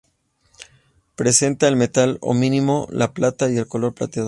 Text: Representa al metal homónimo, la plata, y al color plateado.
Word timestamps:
Representa 1.15 1.67
al 1.67 1.75
metal 1.75 2.17
homónimo, 2.21 2.87
la 2.89 3.13
plata, 3.13 3.51
y 3.51 3.59
al 3.59 3.67
color 3.67 3.93
plateado. 3.93 4.19